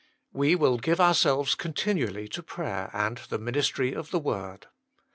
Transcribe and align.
"We 0.33 0.55
will 0.55 0.79
give 0.79 0.99
ourselves 0.99 1.53
continually 1.53 2.27
to 2.29 2.41
prayer 2.41 2.89
and 2.91 3.19
the 3.29 3.37
ministry 3.37 3.93
of 3.93 4.09
the 4.09 4.17
word.. 4.17 4.65